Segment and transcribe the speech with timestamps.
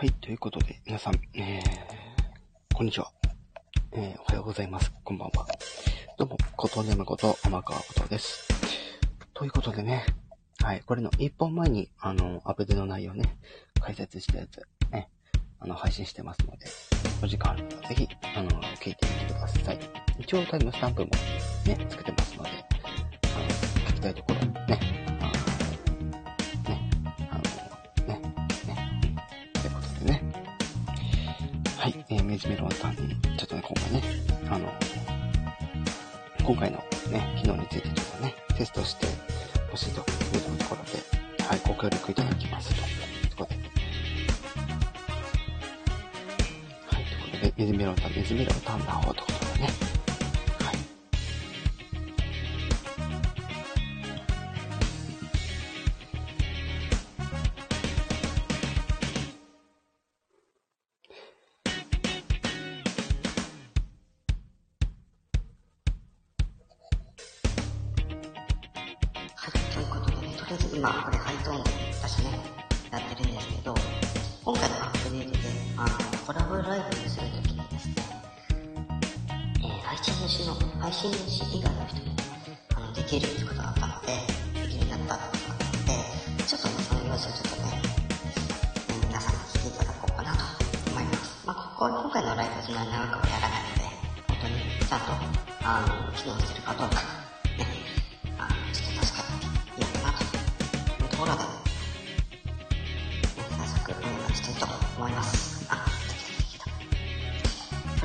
[0.00, 1.62] はい、ということで、皆さん、えー、
[2.72, 3.10] こんにちは。
[3.90, 4.92] えー、おはようございます。
[5.02, 5.44] こんばんは。
[6.16, 8.46] どうも、ことねむこと、天川ことです。
[9.34, 10.06] ということでね、
[10.62, 13.24] はい、これの一本前に、あの、アプデの内容ね、
[13.80, 15.10] 解説したやつ、ね、
[15.58, 16.66] あの、配信してますので、
[17.20, 19.80] お時間ある方はぜひ、あの、聞いてみてください。
[20.20, 21.10] 一応タイムスタンプも
[21.66, 22.50] ね、つけてますので、
[23.34, 23.44] あの、
[23.88, 24.37] 聞きたいところ、
[32.28, 34.02] はい、えー、メジメロンさんに、ちょっとね、今回ね、
[34.50, 34.70] あの、
[36.44, 36.76] 今回の
[37.10, 39.06] ね、機能についてちょっとね、テストして
[39.70, 42.82] ほしいというところで、はい、ご協力いただきますと。
[42.82, 43.60] いうことで。
[46.86, 49.87] はい、ということで、メジメロンタン、メジメロンタンダーホーということでね。
[70.48, 72.30] と、りあえず今、これハイトーンで私ね、
[72.90, 73.74] やってるんですけど、
[74.44, 75.38] 今回のアップデートで、
[75.76, 75.88] あの、
[76.24, 77.94] コラボライブにするときにですね、
[79.60, 82.16] えー、配信主の、配信主以外の人に、
[82.74, 84.16] あの、できるってことが分かって、
[84.56, 90.40] できるようになったってことがあって、ちょっとね、その様子をちょっとね、えー皆さんに聞いていただこうかなと
[90.88, 91.44] 思います。
[91.44, 93.84] まあ、ここ、今回のライブはそんなに長くはやらないので、
[94.32, 95.12] 本当にちゃんと、
[95.60, 97.17] あの、機能してるかどうか、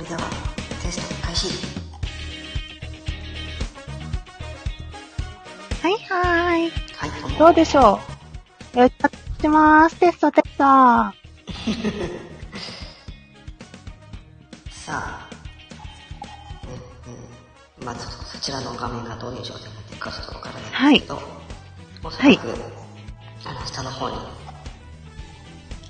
[0.04, 0.22] れでは、
[0.82, 1.48] テスト開始。
[5.82, 6.72] はいはーい。
[6.98, 7.38] はい、どうも。
[7.38, 8.00] どうでしょ
[8.76, 8.80] う？
[8.80, 8.92] やっ
[9.40, 9.95] てまーす。
[9.98, 10.64] テストテスト。
[10.64, 11.14] は
[14.72, 15.30] さあ、
[16.67, 16.72] ね
[17.80, 21.22] うん、まあちょっとそちらの画面がどういう状態になってるかちょっとわからないんですけど、
[22.04, 22.54] おそらく、
[23.45, 24.17] あの、下の方に、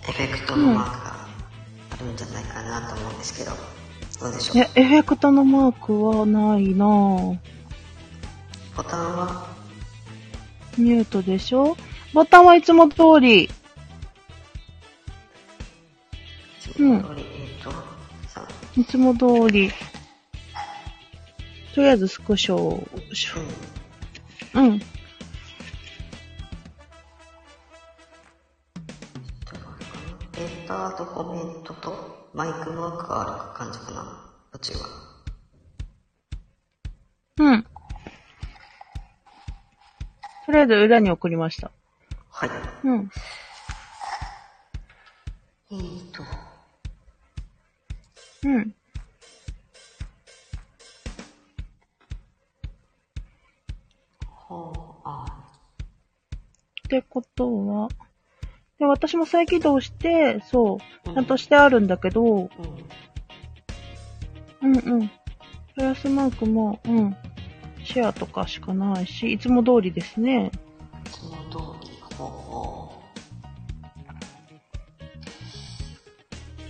[0.08, 1.14] エフェクトのマークが
[1.92, 3.52] あるんじゃないかなと思うんですけど、
[4.24, 7.38] どうでしょうエフェクトのマークはないなぁ。
[8.78, 9.48] ボタンは、
[10.78, 11.76] ミュートでしょ？
[12.14, 13.44] ボタンはいつも通り。
[13.44, 13.50] い
[16.74, 17.72] つも通り、えっ、と、
[18.30, 19.70] さあ、いつも通り。
[21.76, 22.82] とりあえずスクショ。
[24.54, 24.82] うん。
[30.90, 34.34] ーとコメントとマイクマークがある感じかな。
[34.52, 34.80] こっちは。
[37.38, 37.64] うん。
[40.46, 41.72] とりあえず裏に送りました。
[42.30, 42.50] はい。
[42.84, 43.10] うん。
[45.72, 46.24] えーと、
[48.44, 48.76] うん。
[54.26, 55.26] ほう、あ、
[56.86, 57.88] ってことは、
[58.84, 62.50] で、私も再起動して、そう、ちゃんとしてあるんだけど、
[64.62, 64.70] うん。
[64.70, 65.08] うんうん。
[65.76, 67.16] プラスマークも、うん。
[67.82, 70.52] シェアとかしかないし、いつも通りですね。
[71.06, 73.02] いつも通り、ほうほ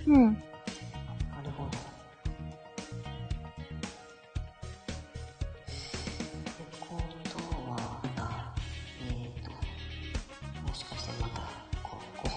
[0.05, 0.43] うん。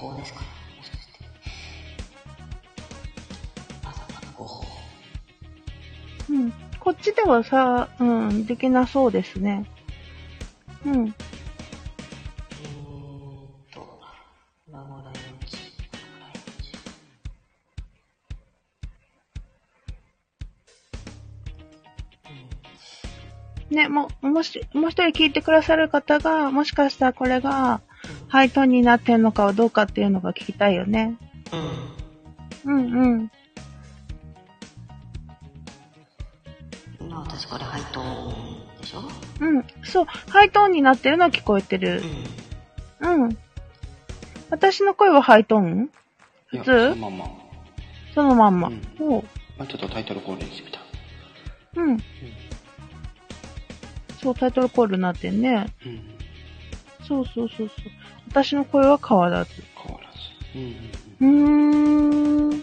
[0.01, 0.41] こ誤報ですか？
[0.41, 0.47] ね
[0.77, 1.25] もしかして。
[3.83, 4.65] まさかの誤報。
[6.31, 6.53] うん。
[6.81, 9.65] こっちではさ、うん、できなそうですね。
[10.85, 11.15] うん。
[23.69, 27.81] ね、も、もし、もう一人聞いてくださる方が、もしかしたらこれが、
[28.29, 31.17] ハイトーンになってんのかはどうかっていうのが聞きたいよね。
[32.65, 32.73] うん。
[32.73, 33.31] うんうん。
[37.01, 39.03] 今私これハイトーンでしょ？
[39.41, 39.65] うん。
[39.85, 42.03] そう、ハイトーンになってるのは聞こえてる。
[43.01, 43.25] うん。
[43.25, 43.39] うん。
[44.51, 45.91] 私の声はハイトーン？
[46.49, 46.65] 普通？
[46.65, 47.27] そのまんま。
[48.15, 48.69] そのまんま。
[48.69, 49.25] うんおう
[49.59, 50.81] まあ、ちょっとタイトルコールにしてみた。
[51.81, 51.99] うん。
[54.21, 55.73] そう、タイトルコールになってんね。
[55.85, 56.16] うん。
[57.07, 57.91] そうそうそうそう。
[58.29, 59.51] 私の声は変わらず。
[59.77, 60.19] 変わらず。
[60.55, 60.63] うん
[61.21, 62.51] うんうん。
[62.51, 62.63] うーん。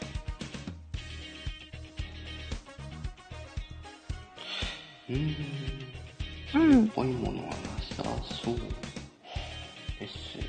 [5.10, 6.72] うん。
[6.72, 6.88] うん。
[6.90, 7.54] ぽいものはな
[7.96, 8.04] さ
[8.44, 8.56] そう
[10.00, 10.44] ですね。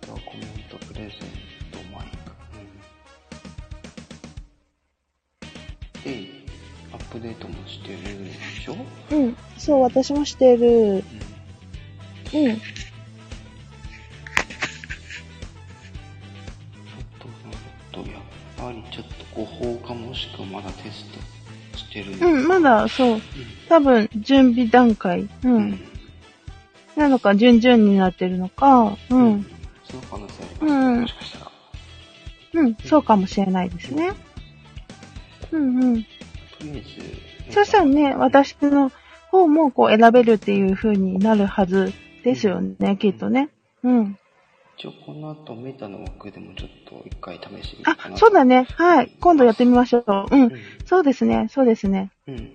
[0.00, 1.16] ター、コメント、プレゼント、
[7.12, 8.32] ップデートもしてるんで
[8.64, 8.76] しょ？
[9.10, 9.36] うん。
[9.58, 10.66] そう、私もしてる。
[10.66, 10.96] うん。
[10.96, 11.02] うん。
[11.02, 12.56] あ
[17.18, 17.28] と、
[17.98, 18.22] なんと、やっ
[18.56, 21.04] ぱりちょっと誤報かもしくはまだテス
[21.72, 22.12] トしてる。
[22.18, 23.20] うん、まだ、そう。
[23.68, 25.20] 多分、準備段階。
[25.22, 25.28] う。
[25.44, 25.80] うんん。
[26.96, 28.96] なのか、順々になってるのか。
[29.10, 29.46] うん。
[29.84, 31.52] その可能性ありますね、うんもしかしたら。
[32.54, 34.12] うん、そうかもしれないですね。
[35.52, 36.06] うんうん。
[37.50, 38.90] そしたらね、私の
[39.30, 41.92] 方もこう選べるっていう風になるはず
[42.24, 43.50] ですよね、きっとね。
[43.82, 44.18] うん。
[44.78, 48.16] 一応この後メタの枠でもちょっと一回試してみようかあ、な。
[48.16, 48.66] そうだね。
[48.76, 49.12] はい。
[49.20, 50.04] 今度やってみましょう。
[50.30, 50.42] うん。
[50.44, 50.52] うん。
[50.86, 51.48] そうですね。
[51.50, 52.10] そうですね。
[52.26, 52.50] うん。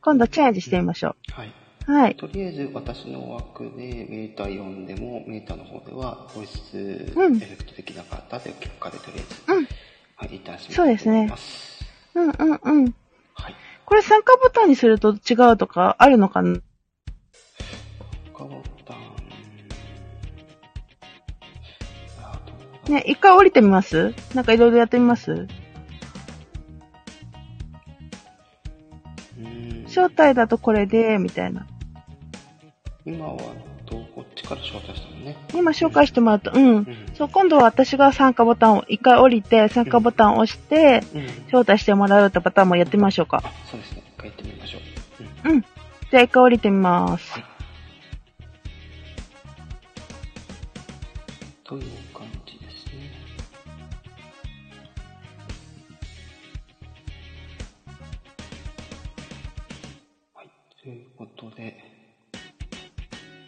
[0.00, 1.52] 今度チェンジしてみましょはい。
[1.88, 1.92] う。
[1.92, 2.16] はい。
[2.16, 9.68] とりあえず私の枠でメーター読んでも、メーターの方ではボイスエうんフェクトできなかったという結果でとりあえず、うん。
[10.16, 11.32] はい、一旦締めそうですね。
[12.14, 12.94] うんうんうん。
[13.42, 13.56] はい。
[13.84, 16.60] これ参加ボタンにすると違うとかあるのかな？
[18.32, 18.98] 他ボタン。
[22.92, 24.14] ね、一回降りてみます？
[24.34, 25.48] なんかいろいろやってみます？
[29.86, 31.66] 招待だとこれで、みたいな。
[33.04, 33.54] 今は
[33.92, 35.36] どうこっちから招待したのね。
[35.52, 36.50] 今紹介してもらった。
[36.50, 36.76] うん。
[36.76, 36.86] うん。
[37.12, 41.26] そう、今度は私が参加ボタンを一回降りて、参加ボタンを押して、うん。
[41.48, 43.42] 招待してもらうってパターンもやってみましょうか。
[43.44, 44.02] あ、そうですね。
[44.16, 44.80] 一回やってみましょう。
[45.44, 45.50] うん。
[45.52, 45.60] うん。
[45.60, 47.32] じゃあ一回降りてみます。
[47.32, 47.44] はい。
[51.64, 51.82] という
[52.14, 53.10] 感じですね。
[60.32, 60.50] はい。
[60.82, 62.01] ということで、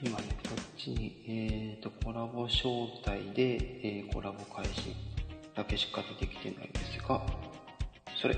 [0.05, 2.71] 今ね、こっちに、えーと、コラボ招
[3.07, 4.95] 待で、えーコラボ開始
[5.57, 7.23] だけしか出てきてないんですが、
[8.21, 8.37] それ、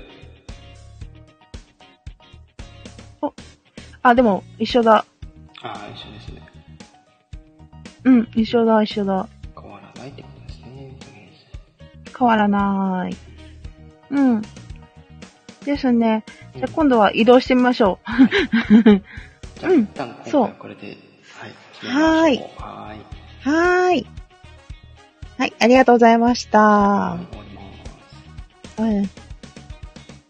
[4.01, 5.05] あ、でも、一緒だ。
[5.61, 6.41] ああ、一緒ですね。
[8.05, 9.27] うん、一緒だ、一緒だ。
[9.59, 11.31] 変わらないってことですね、とりあえ
[12.05, 12.17] ず。
[12.17, 13.15] 変わらない。
[14.11, 14.41] うん。
[15.65, 16.23] ですね。
[16.55, 17.99] じゃあうん今度は移動してみましょ
[19.59, 20.97] じゃあ、うん一旦今そう回はこれで、
[21.37, 21.55] はい。
[21.85, 22.99] はーいはーい。
[22.99, 23.49] う。
[23.49, 24.07] はーい。
[25.37, 27.17] はい、ありがとうございました。
[28.79, 29.09] うん。